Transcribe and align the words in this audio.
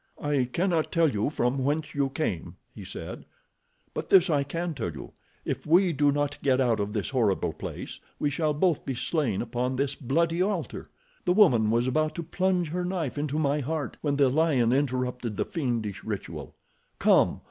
"I 0.19 0.49
cannot 0.51 0.91
tell 0.91 1.11
you 1.11 1.29
from 1.29 1.59
whence 1.59 1.93
you 1.93 2.09
came," 2.09 2.55
he 2.73 2.83
said; 2.83 3.23
"but 3.93 4.09
this 4.09 4.31
I 4.31 4.43
can 4.43 4.73
tell 4.73 4.89
you—if 4.91 5.63
we 5.67 5.93
do 5.93 6.11
not 6.11 6.41
get 6.41 6.59
out 6.59 6.79
of 6.79 6.91
this 6.93 7.11
horrible 7.11 7.53
place 7.53 7.99
we 8.17 8.31
shall 8.31 8.55
both 8.55 8.83
be 8.83 8.95
slain 8.95 9.43
upon 9.43 9.75
this 9.75 9.93
bloody 9.93 10.41
altar. 10.41 10.89
The 11.25 11.33
woman 11.33 11.69
was 11.69 11.85
about 11.85 12.15
to 12.15 12.23
plunge 12.23 12.69
her 12.69 12.83
knife 12.83 13.15
into 13.19 13.37
my 13.37 13.59
heart 13.59 13.97
when 14.01 14.15
the 14.15 14.29
lion 14.29 14.73
interrupted 14.73 15.37
the 15.37 15.45
fiendish 15.45 16.03
ritual. 16.03 16.55
Come! 16.97 17.39